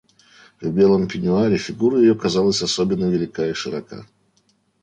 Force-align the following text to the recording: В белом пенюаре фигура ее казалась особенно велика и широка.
В 0.59 0.71
белом 0.71 1.07
пенюаре 1.07 1.57
фигура 1.59 1.99
ее 1.99 2.15
казалась 2.15 2.63
особенно 2.63 3.05
велика 3.05 3.45
и 3.47 3.53
широка. 3.53 4.07